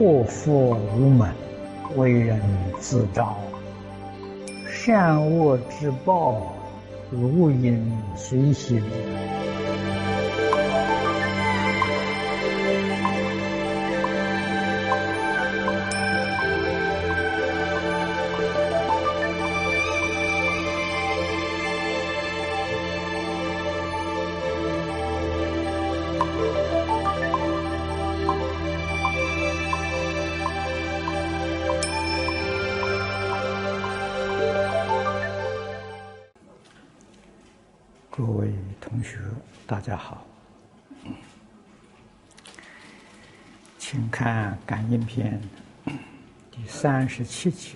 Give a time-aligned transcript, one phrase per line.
[0.00, 1.28] 祸福无门，
[1.94, 2.40] 为人
[2.78, 3.36] 自招。
[4.66, 6.40] 善恶之报，
[7.10, 8.82] 如影随形。
[45.12, 45.40] 篇》
[46.52, 47.70] 第三十七节：“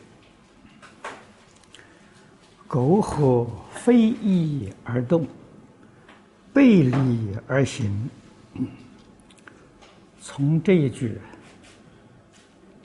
[2.69, 5.27] 苟合非义而动，
[6.53, 8.09] 背离而行。”
[10.23, 11.19] 从这一句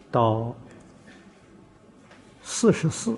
[0.09, 0.55] 到
[2.41, 3.15] 四十四，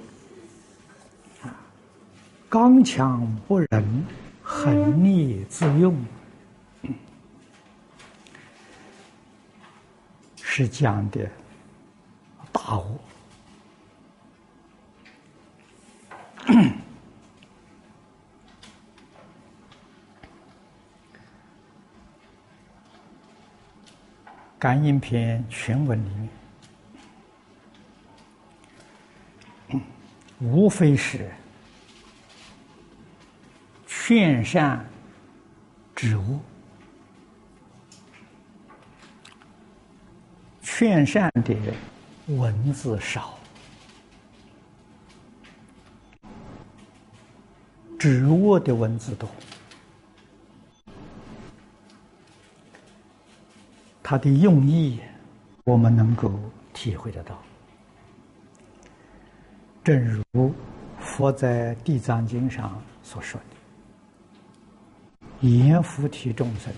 [2.50, 4.06] 刚强不仁。
[4.44, 5.96] 狠逆自用，
[10.54, 11.32] 是讲的
[12.52, 13.00] 大恶。
[24.60, 26.10] 感应篇全文里
[29.70, 29.82] 面，
[30.42, 31.32] 无非是。
[33.88, 34.86] 劝善
[35.96, 36.40] 止恶，
[40.82, 41.56] 劝善的
[42.30, 43.38] 文字少，
[48.00, 49.30] 植物的文字多。
[54.02, 55.00] 他的用意，
[55.66, 56.34] 我们能够
[56.74, 57.40] 体会得到。
[59.84, 60.52] 正如
[60.98, 63.40] 佛在《地藏经》上所说
[65.42, 65.48] 的。
[65.48, 66.74] 阎浮提众生，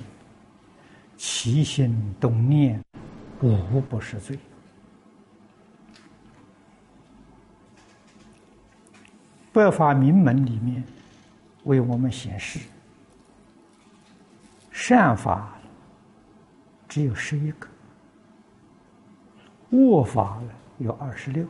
[1.16, 2.84] 其心动念，
[3.50, 4.40] 无不是罪。
[9.52, 10.84] 百法明门里面
[11.66, 12.60] 为我们显示，
[14.72, 15.54] 善法
[16.88, 17.68] 只有十一个，
[19.72, 20.42] 恶法
[20.80, 21.46] 有二十六。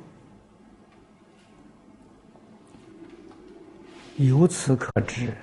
[4.18, 5.34] 由此可知。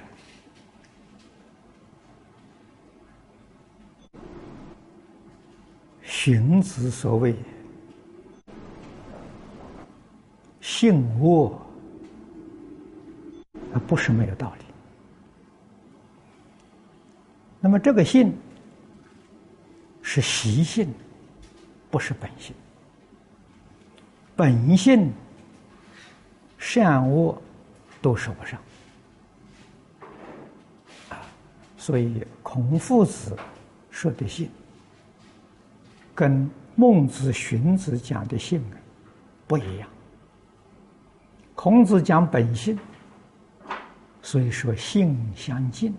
[6.23, 7.35] 荀子所谓
[10.61, 11.59] “性恶”，
[13.89, 14.65] 不是没有道理。
[17.59, 18.37] 那么这个“性”
[20.05, 20.93] 是习性，
[21.91, 22.55] 不是本性。
[24.37, 25.11] 本性
[26.59, 27.41] 善恶
[28.03, 28.61] 都说不上
[31.79, 33.35] 所以孔夫子
[33.91, 34.51] 说的“性”。
[36.15, 38.63] 跟孟子、荀子讲的性
[39.47, 39.89] 不一样。
[41.55, 42.79] 孔子讲本性，
[44.23, 45.95] 所以说性相近。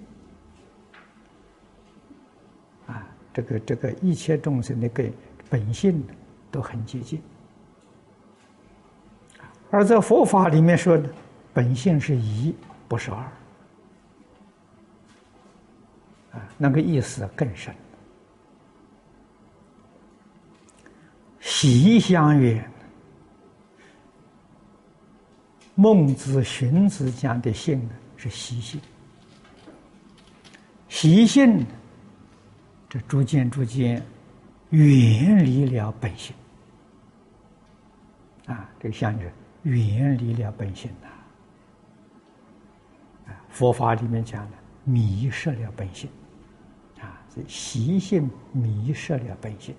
[2.88, 5.14] 啊，这个这个一切众生的根
[5.50, 6.04] 本性
[6.50, 7.22] 都很接近。
[9.70, 11.10] 而在佛法里面说的，
[11.54, 12.56] 本性是一，
[12.88, 13.18] 不是二。
[16.32, 17.74] 啊，那个意思更深。
[21.42, 22.64] 习相远，
[25.76, 28.80] 孟子、荀子讲的性是习性，
[30.88, 31.66] 习性
[32.88, 34.02] 这逐渐逐渐
[34.70, 36.36] 远离了本性
[38.46, 41.08] 啊，这个相远远离了本性呐。
[43.32, 46.08] 啊，佛法里面讲的迷失了本性
[47.00, 49.74] 啊，所以习性迷失了本性。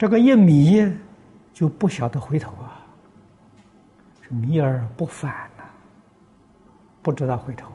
[0.00, 0.90] 这个一迷，
[1.52, 2.80] 就不晓得回头啊，
[4.22, 5.64] 是迷而不返呐，
[7.02, 7.70] 不知道回头，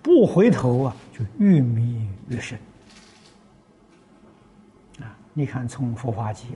[0.00, 2.56] 不回头啊，就越迷越深。
[5.00, 6.46] 啊，你看从佛法界，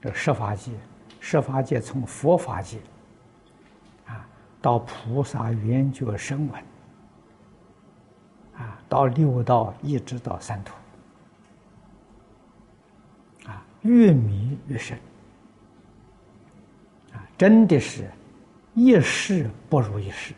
[0.00, 0.70] 这十法界，
[1.18, 2.78] 设法界从佛法界，
[4.06, 4.24] 啊，
[4.62, 6.62] 到菩萨圆觉声闻，
[8.56, 10.76] 啊，到六道一直到三途。
[13.84, 14.98] 越迷越深，
[17.12, 18.10] 啊，真的是，
[18.74, 20.34] 一世不如一世。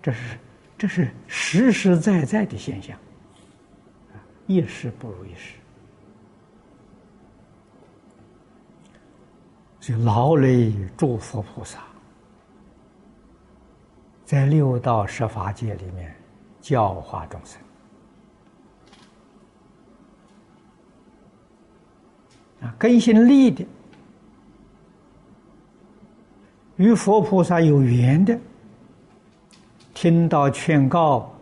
[0.00, 0.38] 这是
[0.78, 2.96] 这是实实在在的现象，
[4.14, 5.56] 啊一时不如一时。
[9.80, 11.82] 所以劳累诸佛菩萨，
[14.24, 16.14] 在六道十法界里面
[16.60, 17.60] 教化众生
[22.60, 23.66] 啊，根性利的，
[26.76, 28.38] 与佛菩萨有缘的。
[29.94, 31.34] 听到劝告，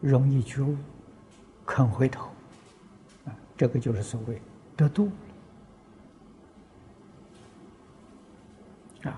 [0.00, 0.76] 容易觉悟，
[1.64, 2.28] 肯回头，
[3.24, 4.42] 啊，这个就是所谓
[4.76, 5.08] 得度
[9.04, 9.14] 啊。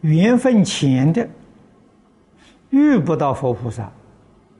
[0.00, 1.28] 缘分浅的，
[2.70, 3.88] 遇不到佛菩萨，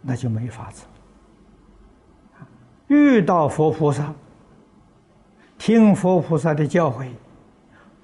[0.00, 0.84] 那就没法子。
[2.88, 4.12] 遇到佛菩萨，
[5.58, 7.08] 听佛菩萨的教诲，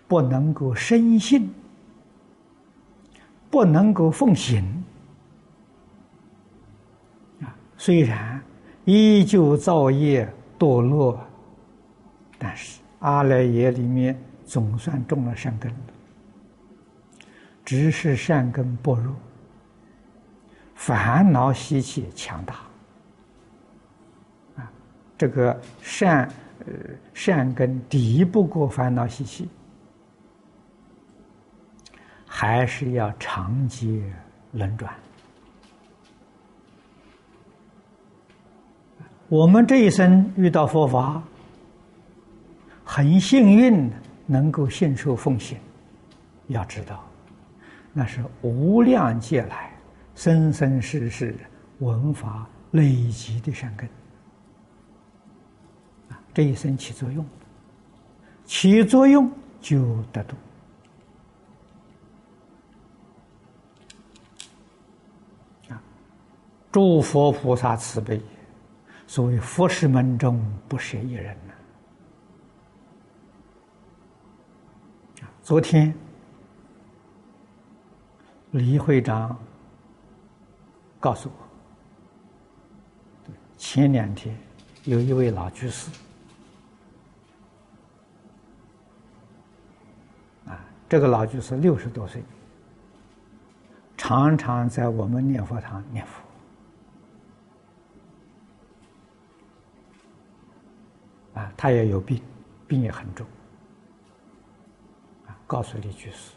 [0.07, 1.53] 不能够深信。
[3.51, 4.63] 不能够奉行！
[7.77, 8.41] 虽然
[8.85, 11.19] 依旧造业堕落，
[12.39, 15.75] 但是阿赖耶里面总算种了善根
[17.65, 19.13] 只是善根薄弱，
[20.77, 22.61] 烦恼习气强大！
[25.21, 26.27] 这个善
[26.61, 26.73] 呃
[27.13, 29.47] 善根抵不过烦恼习气。
[32.27, 34.03] 还是要长劫
[34.53, 34.91] 轮转。
[39.29, 41.23] 我们这一生遇到佛法，
[42.83, 43.91] 很幸运
[44.25, 45.59] 能够信受奉行。
[46.47, 47.05] 要知道，
[47.93, 49.71] 那是无量劫来
[50.15, 51.37] 生生世世
[51.81, 53.87] 闻法累积的善根！
[56.33, 57.27] 这一生起作用，
[58.45, 59.31] 起作用
[59.61, 60.37] 就得度。
[66.73, 68.23] 诸佛菩萨慈悲，
[69.09, 71.55] 所谓佛事门中不舍一人呐。
[75.43, 75.93] 昨天
[78.53, 79.37] 李会长
[81.01, 81.35] 告诉我，
[83.59, 84.39] 前两天
[84.85, 85.91] 有一位老居士，
[90.91, 92.21] 这个老居士六十多岁，
[93.97, 96.21] 常常在我们念佛堂念佛。
[101.41, 102.21] 啊，他也有病，
[102.67, 103.25] 病也很重。
[105.29, 106.33] 啊，告诉李居士，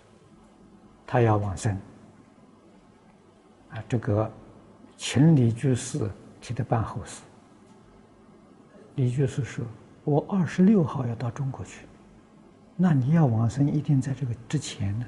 [1.08, 1.76] 他要往生。
[3.72, 4.32] 啊，这个
[4.98, 6.08] 请李居士
[6.40, 7.24] 替他办后事。
[8.98, 9.66] 李居士说
[10.06, 11.88] ：“我二十六号要到中国去，
[12.76, 15.06] 那你要往生，一定在这个之前呢，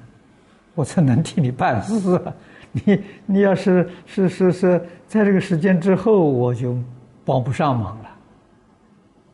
[0.74, 2.22] 我才能替你办事。
[2.72, 6.78] 你你要是是是是在这个时间之后，我就
[7.24, 8.10] 帮不上忙了。”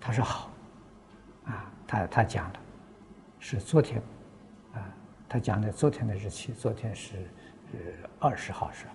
[0.00, 0.50] 他说好，
[1.44, 2.60] 啊，他他讲了，
[3.38, 4.02] 是昨天，
[4.74, 4.82] 啊，
[5.28, 7.14] 他讲的昨天的日期，昨天是
[7.72, 7.78] 呃
[8.18, 8.86] 二十号是，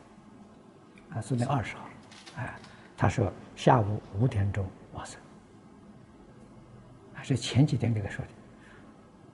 [1.13, 1.83] 啊，昨天二十号，
[2.37, 2.55] 哎，
[2.97, 5.19] 他说下午五点钟往生，
[7.13, 8.31] 还，是前几天给他说的，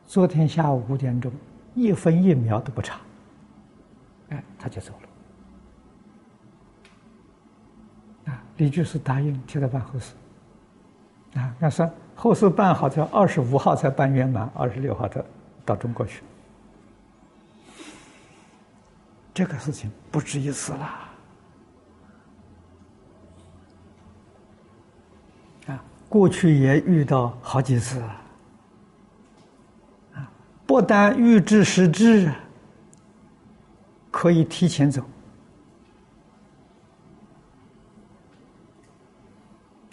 [0.05, 1.31] 昨天下午五点钟，
[1.73, 2.99] 一分一秒都不差，
[4.29, 4.93] 哎，他就走
[8.25, 10.13] 了，啊，李居士答应替他办后事。
[11.35, 15.19] 啊，那是后事办好，才二十五号才办圆满，二十六号他
[15.65, 16.21] 到中国去。
[19.33, 21.09] 这个事情不止一次啦。
[25.65, 28.21] 啊，过去也遇到好几次啊。
[30.73, 32.33] 不但预知时至，
[34.09, 35.05] 可以提前走。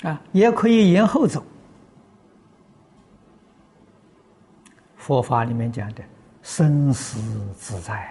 [0.05, 1.45] 啊，也可以延后走。
[4.97, 6.03] 佛法里面讲的
[6.41, 7.21] 生死
[7.53, 8.09] 自在，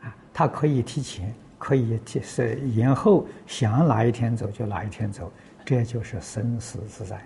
[0.00, 5.32] 啊，他可以提前，可以提是延后，想哪一天走就哪一天走，
[5.64, 7.16] 这就是生死自在。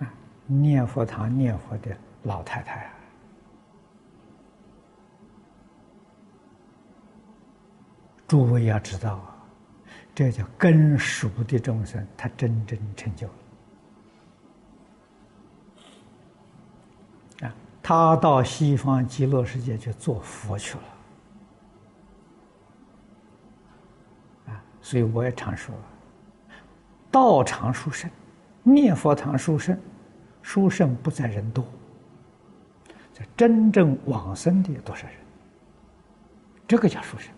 [0.00, 0.12] 啊，
[0.50, 2.92] 念佛堂念佛的老太太啊，
[8.26, 9.36] 诸位要知道啊。
[10.12, 13.34] 这叫根熟的众生，他真正成就了
[17.48, 17.54] 啊！
[17.82, 20.84] 他到西方极乐世界去做佛去了
[24.52, 24.62] 啊！
[24.82, 25.74] 所以我也常说，
[27.10, 28.10] 道场殊胜，
[28.62, 29.80] 念佛堂殊胜，
[30.42, 31.64] 殊胜不在人多，
[33.12, 35.16] 这真正往生的有多少人？
[36.66, 37.32] 这个叫殊胜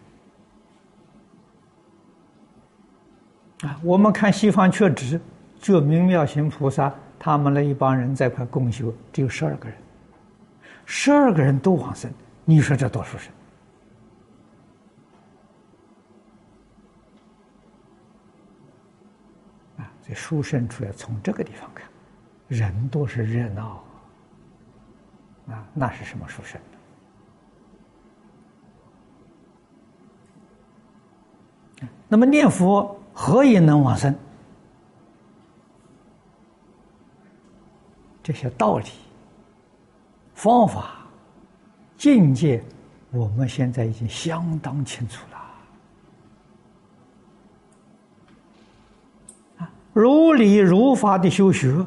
[3.71, 3.80] 啊！
[3.82, 5.21] 我们看西方确实，
[5.59, 9.78] 就明妙行菩萨他们那一帮人在一块共修，只有十二个人，
[10.85, 12.12] 十二个人都往生，
[12.44, 13.32] 你说这多殊胜？
[19.78, 19.90] 啊！
[20.06, 21.88] 这殊胜出来，从这个地方看，
[22.52, 23.82] 人都是热闹
[25.49, 26.61] 啊，那是什么殊胜？
[32.09, 34.14] 那么念佛何以能往生？
[38.23, 38.85] 这些道理、
[40.35, 41.06] 方法、
[41.97, 42.62] 境界，
[43.11, 45.38] 我们现在已经相当清楚了。
[49.64, 51.85] 啊，如理如法的修学，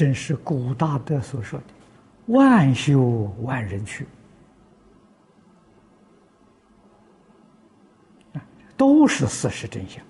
[0.00, 1.66] 正是古大德所说的
[2.32, 4.06] “万修万人去”。
[8.78, 10.02] 都是事实真相。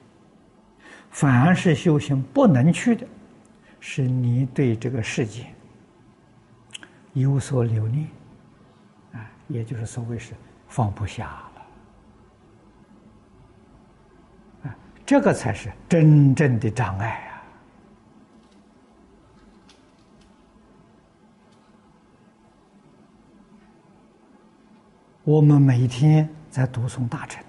[1.10, 3.04] 凡是修行不能去的，
[3.80, 5.44] 是你对这个世界
[7.14, 8.06] 有所留恋，
[9.12, 10.34] 啊，也就是所谓是
[10.68, 11.24] 放不下
[14.64, 17.26] 了，啊，这个才是真正的障碍啊！
[25.30, 27.40] 我们每天在读诵大乘。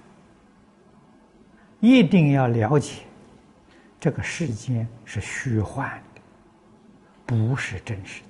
[1.80, 3.02] 一定要了解，
[4.00, 6.22] 这个世间是虚幻的，
[7.26, 8.22] 不是真实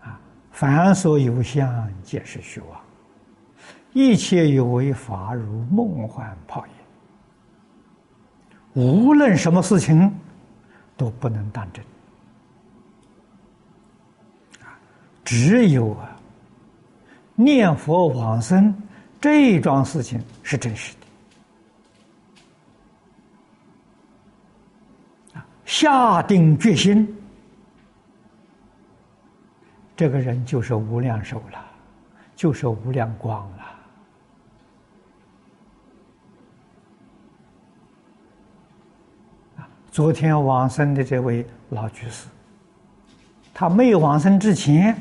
[0.00, 0.08] 的。
[0.08, 0.20] 啊，
[0.50, 2.80] 凡所有相，皆是虚妄；
[3.92, 6.72] 一切有为法，如梦幻泡影。
[8.74, 10.12] 无论什么事情，
[10.96, 11.84] 都不能当真。
[14.64, 14.74] 啊，
[15.24, 16.13] 只有啊，
[17.34, 18.74] 念佛往生
[19.20, 20.98] 这一桩事情是真实的。
[25.64, 27.12] 下定决心，
[29.96, 31.58] 这个人就是无量寿了，
[32.36, 33.64] 就是无量光了。
[39.90, 42.28] 昨天往生的这位老居士，
[43.52, 44.96] 他没有往生之前，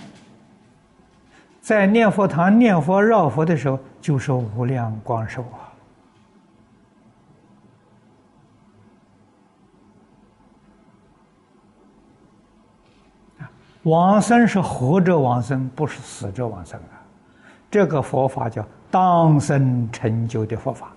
[1.63, 5.71] 在念佛堂念佛绕佛的时候，就是无量光寿啊。
[13.83, 16.99] 往生是活着往生，不是死着往生啊！
[17.71, 20.91] 这个佛法叫当生成就的佛法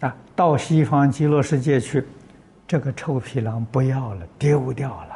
[0.00, 0.14] 啊！
[0.36, 2.06] 到西方极乐世界去，
[2.66, 5.13] 这个臭皮囊不要了，丢掉了，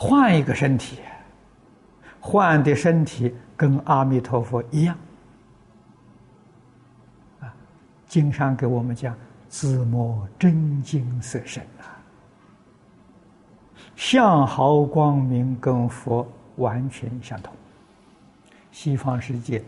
[0.00, 1.00] 换一个身体，
[2.20, 4.96] 换的身体跟阿弥陀佛一样
[7.40, 7.52] 啊！
[8.06, 9.14] 经常给我们讲。
[9.48, 11.96] 自摸真金色身啊，
[13.96, 17.50] 相好光明，跟佛完全相同。
[18.70, 19.64] 西方世界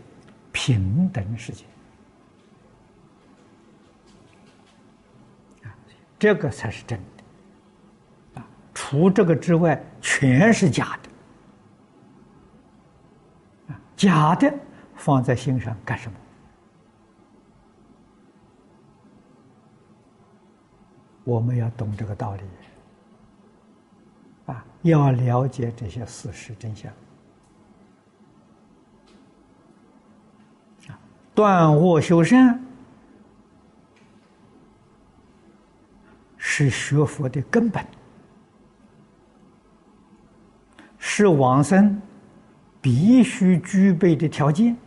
[0.51, 1.65] 平等世界
[5.63, 5.73] 啊，
[6.19, 7.20] 这个才是真的！
[8.91, 11.09] 除这个之外，全是假的！
[13.95, 14.53] 假的
[14.95, 16.17] 放在心上干什么？
[21.23, 22.41] 我们要懂这个道理，
[24.47, 26.91] 啊，要了解这些事实真相，
[30.89, 30.99] 啊，
[31.33, 32.61] 断恶修善
[36.35, 37.81] 是学佛的根本，
[41.13, 42.01] 是往生
[42.79, 44.77] 必须具备的条件。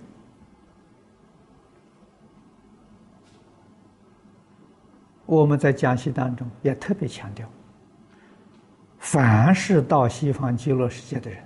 [5.26, 7.46] 我们在讲习当中也特别强调，
[8.98, 11.44] 凡是到西方极乐世界的人，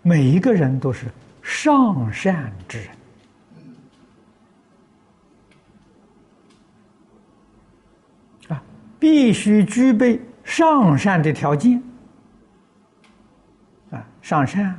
[0.00, 1.08] 每一个人都是
[1.42, 2.88] 上善之人，
[8.48, 8.62] 啊，
[8.98, 11.82] 必须具备上善的条件，
[14.24, 14.74] 上善，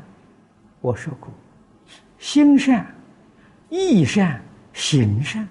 [0.82, 1.30] 我说过，
[2.18, 2.84] 心善、
[3.70, 4.42] 意善、
[4.74, 5.48] 行善。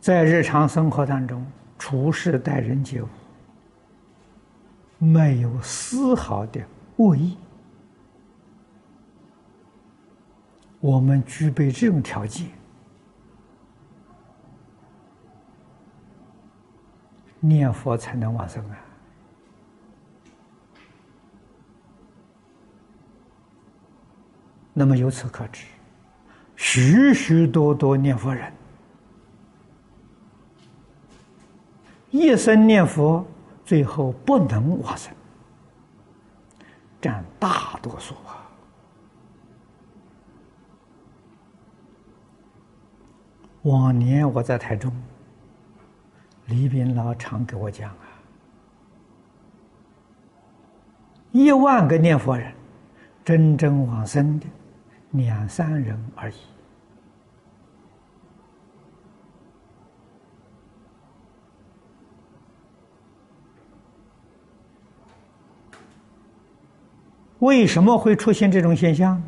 [0.00, 1.46] 在日常生活当中，
[1.78, 3.08] 处事待人接物，
[4.96, 6.62] 没有丝毫的
[6.96, 7.36] 恶意，
[10.80, 12.48] 我们具备这种条件，
[17.40, 18.78] 念佛才能往生啊。
[24.72, 25.66] 那么由此可知，
[26.54, 28.52] 许许多多念佛人
[32.10, 33.26] 一生念佛，
[33.64, 35.12] 最后不能往生，
[37.00, 38.48] 占大多数啊。
[43.62, 44.92] 往年我在台中，
[46.48, 48.08] 李炳老常给我讲啊，
[51.32, 52.52] 一万个念佛人，
[53.24, 54.46] 真正往生的。
[55.12, 56.34] 两三人而已。
[67.38, 69.24] 为什么会出现这种现象呢？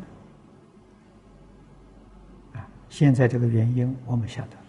[2.59, 4.61] 啊，现在这个原因我们晓得了。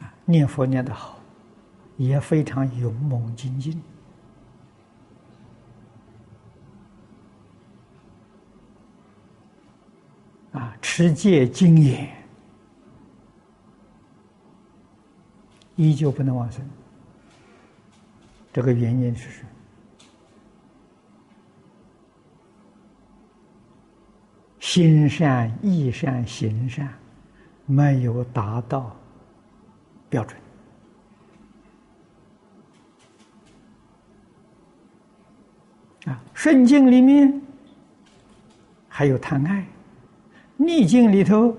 [0.00, 1.18] 啊，念佛念得好，
[1.96, 3.82] 也非常勇猛精进。
[10.52, 12.08] 啊，持戒精严，
[15.76, 16.68] 依旧不能往生。
[18.52, 19.48] 这个原因是什么？
[24.58, 26.88] 心善、意善、行善
[27.66, 28.94] 没有达到
[30.10, 30.38] 标准。
[36.04, 37.40] 啊，顺境里面
[38.88, 39.66] 还有贪爱。
[40.56, 41.56] 逆境里头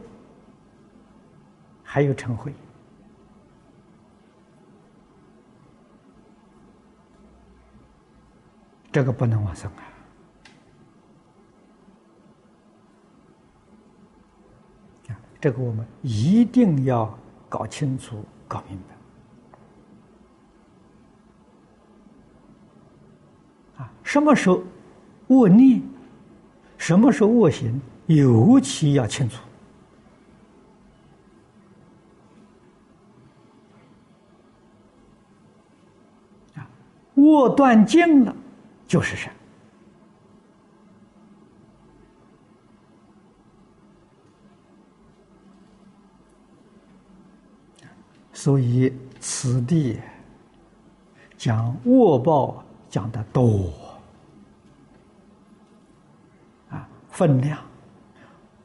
[1.81, 2.53] 还有成慧，
[8.91, 9.72] 这个不能往生
[15.08, 15.17] 啊！
[15.39, 17.17] 这个我们一定要
[17.50, 18.77] 搞清楚、搞明
[23.77, 23.81] 白。
[23.81, 24.61] 啊，什么时候
[25.27, 25.81] 恶念，
[26.77, 27.79] 什么时候恶行？
[28.07, 29.37] 尤其要清楚
[36.55, 36.68] 啊！
[37.16, 38.35] 握断尽了，
[38.85, 39.33] 就是善。
[48.44, 50.00] 所以此地
[51.38, 53.72] 讲恶报讲的多
[56.72, 57.56] 啊，分量。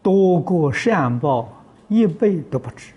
[0.03, 1.53] 多过善报
[1.89, 2.95] 一倍都不止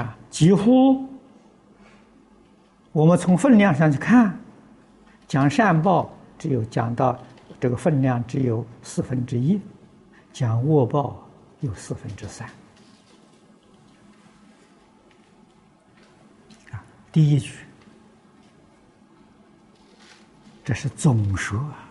[0.00, 0.16] 啊！
[0.30, 1.06] 几乎
[2.92, 4.40] 我们从分量上去看，
[5.28, 7.18] 讲善报只有讲到
[7.60, 9.60] 这个分量只有四分之一，
[10.32, 11.28] 讲恶报
[11.62, 12.46] 有四分之三
[16.70, 16.84] 啊！
[17.10, 17.54] 第一句。
[20.64, 21.88] 这是总说啊，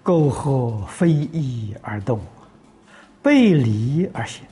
[0.00, 2.20] 沟壑非义而动，
[3.20, 4.46] 背离而行。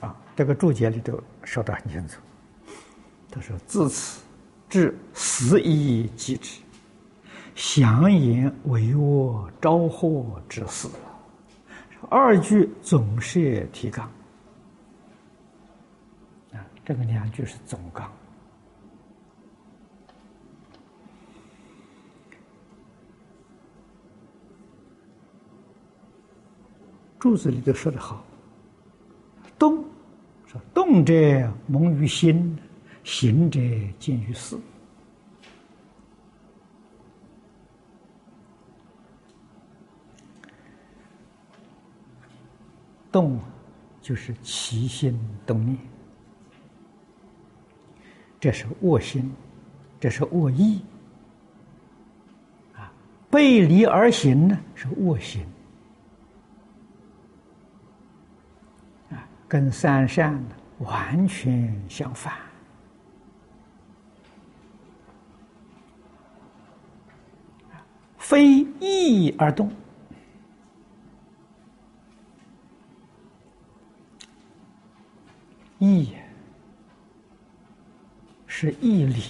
[0.00, 2.20] 啊，这个注解里头说的很清楚。
[3.30, 4.20] 他说：“自此
[4.68, 6.60] 至死以继之，
[7.58, 10.88] 祥言为我招祸之事。”
[12.08, 14.08] 二句总是提纲。
[16.52, 18.08] 啊，这个两句是总纲。
[27.18, 28.24] 柱子里头说的好，
[29.58, 29.84] 动
[30.46, 31.12] 说动者
[31.66, 32.56] 蒙于心，
[33.02, 33.58] 行者
[33.98, 34.56] 见于事。
[43.18, 43.40] 动
[44.00, 45.76] 就是起心动念，
[48.38, 49.34] 这是恶心，
[49.98, 50.80] 这是恶意。
[52.76, 52.86] 啊；
[53.28, 55.44] 背离而行呢，是恶行。
[59.48, 60.40] 跟三善
[60.78, 62.34] 完全相反，
[68.18, 69.72] 非义而动，
[75.94, 76.14] 义
[78.46, 79.22] 是义理，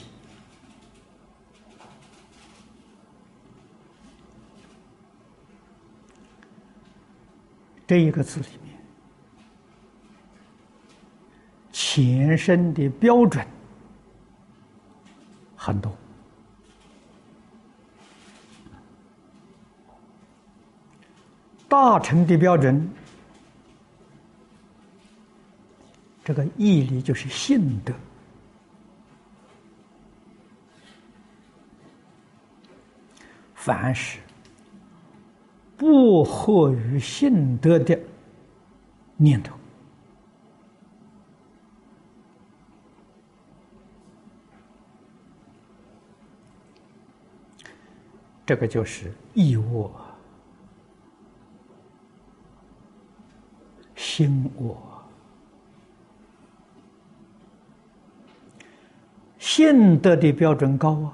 [7.86, 8.78] 这一个字里面。
[11.70, 13.46] 前身的标准
[15.56, 15.92] 很多。
[21.68, 22.90] 大臣的标准，
[26.28, 27.94] 这个毅力就是信德。
[33.54, 34.20] 凡是
[35.74, 37.98] 不合于信德的
[39.16, 39.56] 念头，
[48.44, 49.90] 这个就是义恶、
[53.96, 54.97] 心我、
[59.58, 61.12] 信德的标准高啊。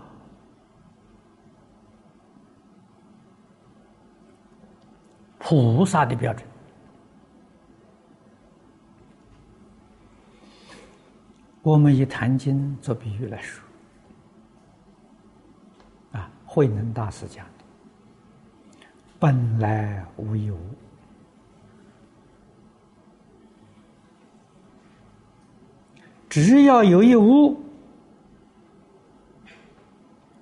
[5.38, 6.46] 菩萨的标准，
[11.62, 13.64] 我们以《坛经》做比喻来说，
[16.12, 17.64] 啊，慧能大师讲的
[19.18, 20.58] “本来无一物”，
[26.28, 27.63] 只要有一物，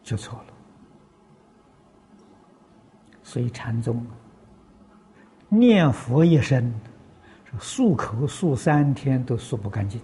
[0.02, 0.46] 就错了。
[3.22, 4.04] 所以禅宗。
[5.48, 6.72] 念佛一生，
[7.58, 10.00] 漱口漱三天都漱不干净。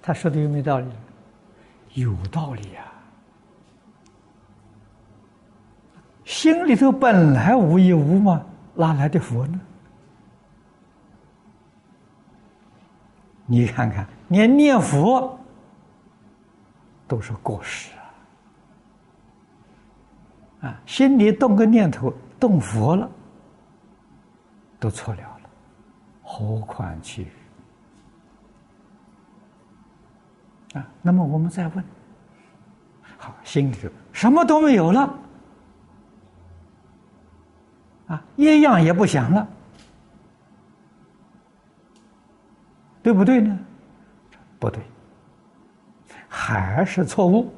[0.00, 0.88] 他说的有没有道理？
[1.94, 2.86] 有道理呀！
[6.24, 9.60] 心里头本来无一物嘛，哪来的佛呢？
[13.52, 15.36] 你看看，连念佛
[17.08, 17.90] 都是过失。
[20.60, 23.10] 啊，啊心里动个念头，动佛了，
[24.78, 25.50] 都错了了，
[26.22, 27.26] 何况其余？
[30.78, 31.84] 啊，那么我们再问，
[33.18, 35.12] 好，心里头什么都没有了，
[38.06, 39.44] 啊，一样也不想了，
[43.02, 43.58] 对不对呢？
[44.58, 44.82] 不对，
[46.28, 47.52] 还是错误。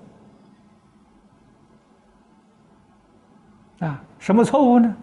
[3.80, 4.96] 啊，什么错误呢？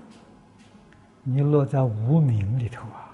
[1.23, 3.11] 你落在无名里头啊！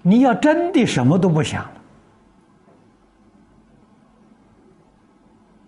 [0.00, 1.80] 你要真的什么都不想了，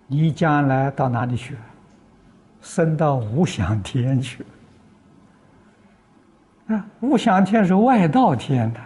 [0.07, 1.57] 你将来到哪里去？
[2.65, 4.45] 升到无想天去？
[6.67, 8.81] 啊，无想天是外道天的。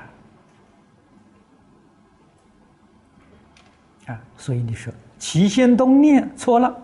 [4.12, 6.76] 啊，所以你说起心动念错了，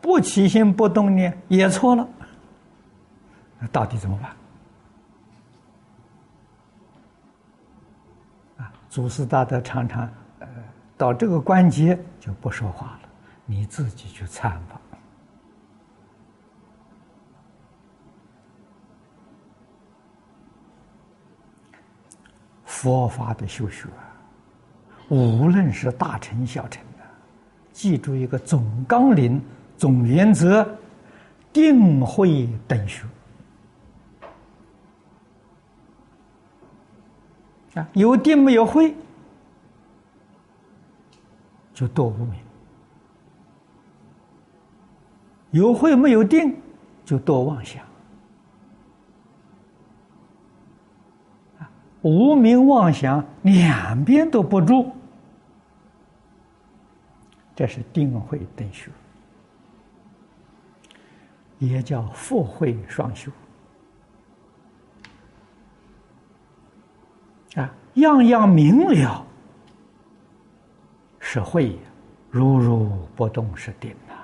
[0.00, 2.08] 不起心不动念也错了，
[3.58, 4.30] 那到底怎么办？
[8.58, 10.08] 啊，祖师大德常常
[10.38, 10.46] 呃
[10.96, 13.08] 到这个关节就不说话了，
[13.44, 14.80] 你自己去参吧。
[22.84, 23.88] 佛法的修学。
[25.08, 27.04] 无论是大乘小乘的，
[27.72, 29.40] 记住一个总纲领、
[29.78, 30.68] 总原则：
[31.50, 33.06] 定慧等学。
[37.74, 38.94] 啊，有定没有慧，
[41.72, 42.38] 就多无明；
[45.52, 46.54] 有慧没有定，
[47.02, 47.82] 就多妄想。
[52.04, 54.92] 无名妄想两边都不住，
[57.56, 58.92] 这是定慧等修，
[61.58, 63.32] 也叫佛慧双修。
[67.54, 69.24] 啊，样样明了
[71.18, 71.78] 是慧，
[72.28, 74.14] 如如不动是定呐。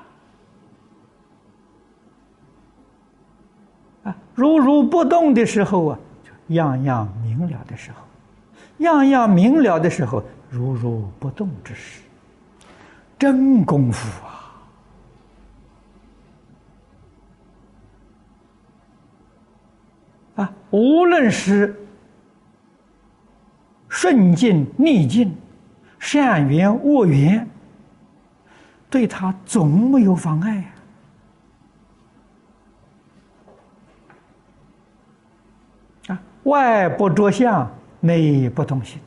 [4.11, 5.99] 啊，如如不动的时候啊。
[6.51, 7.99] 样样明了的时候，
[8.79, 12.03] 样样明了的时候，如如不动之时，
[13.19, 14.37] 真功夫啊！
[20.45, 21.77] 啊，无论是
[23.89, 25.37] 顺境逆境，
[25.99, 27.47] 善缘恶缘，
[28.89, 30.73] 对他总没有妨碍啊。
[36.45, 38.99] 外不着相，内不动心，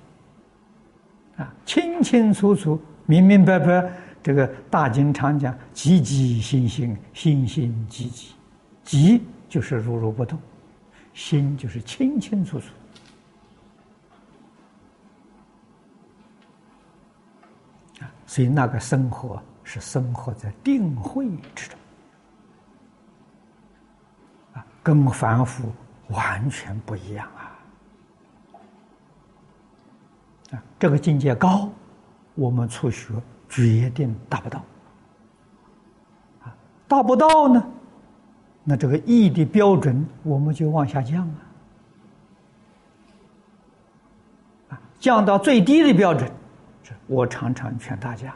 [1.37, 3.91] 啊，清清楚楚、明明白白。
[4.21, 8.35] 这个大经常讲，积极心心，心心积极，
[8.83, 10.39] 即就是如如不动，
[11.13, 12.67] 心就是清清楚楚。
[17.99, 21.77] 啊，所以那个生活是生活在定慧之中，
[24.53, 25.69] 啊，跟凡夫
[26.09, 27.59] 完全不一样啊！
[30.51, 31.69] 啊，这个境界高，
[32.35, 33.13] 我们初学
[33.49, 34.59] 决定达不到。
[36.43, 36.55] 啊，
[36.87, 37.65] 达不到呢？
[38.63, 41.39] 那这个义的标准，我们就往下降啊！
[44.69, 46.31] 啊，降到最低的标准，
[47.07, 48.33] 我常常劝大家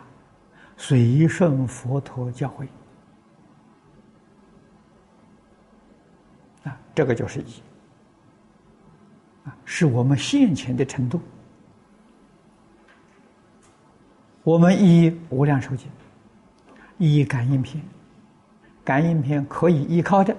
[0.75, 2.67] 随顺佛陀教诲
[6.67, 7.61] 啊，这个就是一
[9.45, 11.21] 啊，是我们现前的程度。
[14.43, 15.89] 我们依无量寿经，
[16.97, 17.83] 依感应篇。
[18.83, 20.33] 感应篇可以依靠的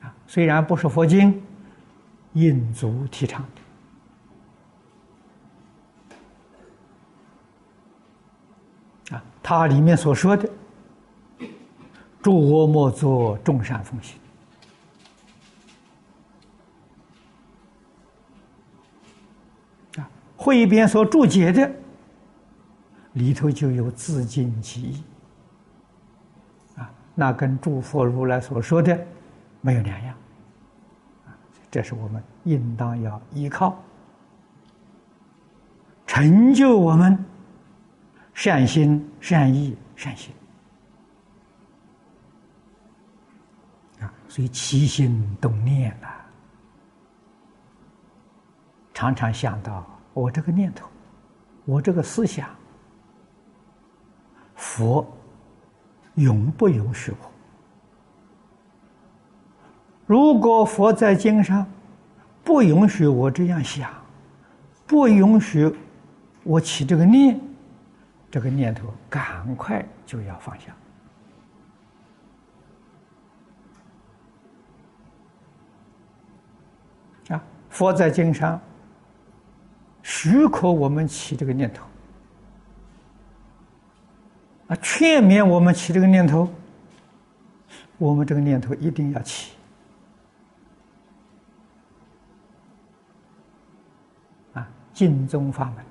[0.00, 1.42] 啊，虽然不是佛经，
[2.32, 3.44] 印足提倡
[9.10, 10.48] 的啊，它里面所说的
[12.22, 14.18] “诸恶莫作，众善奉行”
[20.00, 21.68] 啊，汇编所注解的
[23.14, 25.02] 里头就有自尽其意
[26.76, 26.88] 啊。
[27.14, 28.96] 那跟诸佛如来所说的
[29.60, 30.14] 没有两样，
[31.26, 31.34] 啊，
[31.68, 33.76] 这是我们应当要依靠，
[36.06, 37.18] 成就我们
[38.32, 40.32] 善心、善意、善行。
[44.00, 46.06] 啊，所以起心动念呐，
[48.94, 49.84] 常常想到
[50.18, 50.88] 我这个念头，
[51.64, 52.48] 我这个思想，
[54.56, 55.06] 佛。
[56.14, 57.30] 允不允许我？
[60.04, 61.64] 如果佛在经上
[62.42, 63.88] 不允许我这样想，
[64.84, 65.72] 不允许
[66.42, 67.40] 我起这个念，
[68.32, 70.74] 这个念头赶快就要放下。
[77.36, 78.60] 啊，佛在经上
[80.08, 81.84] 许可我们起这个念头。
[84.68, 86.48] 啊，劝勉我们起这个念头，
[87.98, 89.52] 我们这个念头一定要起。
[94.54, 95.84] 啊，净宗法门，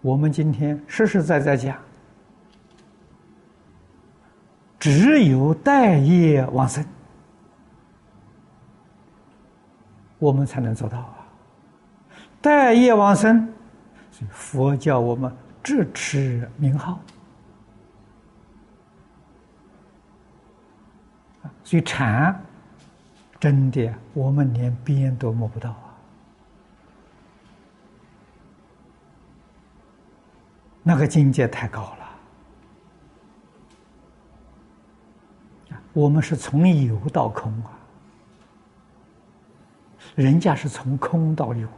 [0.00, 1.76] 我们今天实实在在讲，
[4.78, 6.82] 只有待业往生，
[10.18, 11.18] 我们才能做到啊。
[12.42, 13.48] 待业往生，
[14.28, 16.98] 佛教我们支持名号。
[21.62, 22.38] 所以禅，
[23.38, 25.94] 真的我们连边都摸不到啊！
[30.82, 31.98] 那个境界太高了。
[35.92, 37.70] 我们是从有到空啊，
[40.16, 41.68] 人家是从空到有。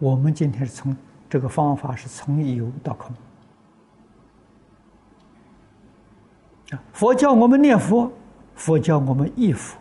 [0.00, 0.96] 我们今天是从
[1.28, 3.14] 这个方法是从有到空。
[6.70, 6.82] 啊。
[6.92, 8.10] 佛教我们念佛，
[8.54, 9.78] 佛教我们忆佛，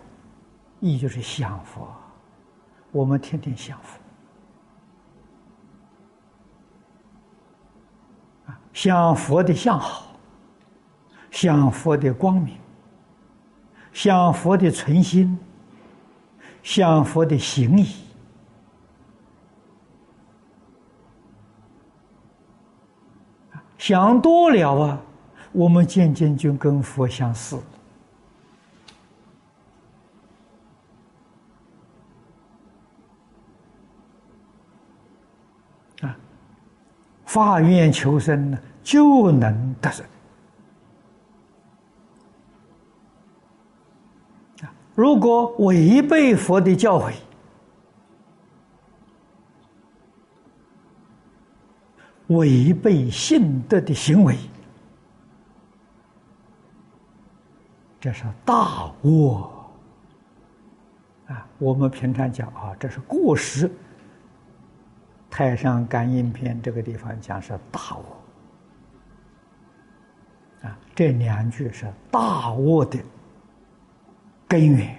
[0.82, 1.88] 忆就是想佛，
[2.92, 4.00] 我们天天想佛，
[8.48, 10.08] 啊，想佛的相好，
[11.32, 12.58] 想佛的光明，
[13.94, 15.40] 想佛的存心，
[16.62, 17.88] 想佛的行仪，
[23.90, 25.02] 想多了啊。
[25.52, 27.58] 我们渐渐就跟佛相似
[36.02, 36.16] 啊！
[37.26, 40.06] 发愿求生呢，就能得生
[44.62, 44.70] 啊！
[44.94, 47.14] 如果违背佛的教诲，
[52.30, 54.36] 违背信德的行为。
[58.00, 59.52] 这是大恶
[61.28, 61.46] 啊！
[61.58, 63.68] 我们平常讲啊，这是过失。
[65.30, 68.04] 《太上感应篇》这个地方讲是大恶
[70.68, 72.98] 啊，这两句是大恶的
[74.48, 74.96] 根源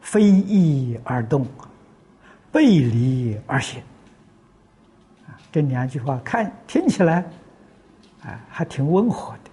[0.00, 1.46] 非义而动，
[2.52, 3.80] 背离而行。
[5.56, 7.24] 这两句话看听起来
[8.22, 9.50] 啊还挺温和的。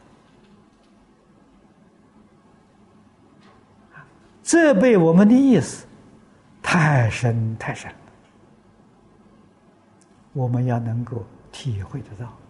[4.43, 5.87] 这被我们的意思
[6.61, 7.89] 太深太深
[10.33, 12.42] 我们要能够体会得到。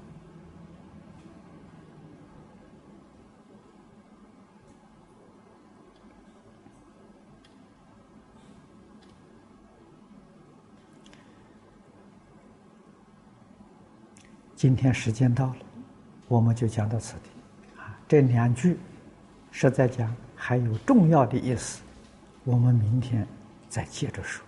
[14.63, 15.57] 今天时间到了，
[16.29, 17.29] 我们就讲到此地。
[17.77, 18.77] 啊，这两句
[19.51, 21.81] 实在讲还有重要的意思，
[22.45, 23.27] 我们明天
[23.67, 24.41] 再接着说。